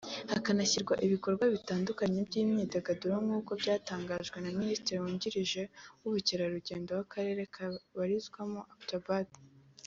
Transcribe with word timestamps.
hakanashyirwa 0.31 0.93
ibikorwa 1.05 1.45
bitandukanye 1.55 2.19
by’imyidagaduro 2.27 3.15
nk’uko 3.25 3.51
byatangajwe 3.61 4.37
na 4.41 4.49
Minisitiri 4.57 4.97
wungirije 5.03 5.61
w’ubukerarugendo 6.03 6.89
w’Akarere 6.97 7.43
kabarizwamo 7.53 8.61
Abbottabad 8.73 9.27